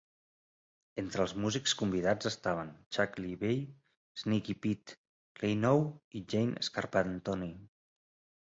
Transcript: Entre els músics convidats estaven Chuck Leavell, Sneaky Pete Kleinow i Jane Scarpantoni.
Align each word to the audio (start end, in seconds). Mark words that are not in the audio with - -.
Entre 1.01 1.21
els 1.25 1.33
músics 1.41 1.75
convidats 1.81 2.29
estaven 2.29 2.71
Chuck 2.97 3.21
Leavell, 3.25 3.61
Sneaky 4.23 4.57
Pete 4.65 4.97
Kleinow 5.41 5.85
i 6.21 6.27
Jane 6.35 6.69
Scarpantoni. 6.71 7.53